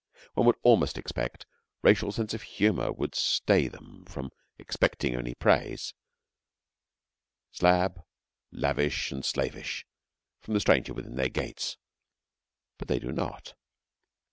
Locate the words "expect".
0.97-1.45